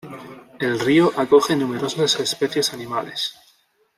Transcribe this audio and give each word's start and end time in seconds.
El 0.59 0.79
río 0.79 1.11
acoge 1.15 1.55
numerosas 1.55 2.19
especies 2.19 2.73
animales. 2.73 3.35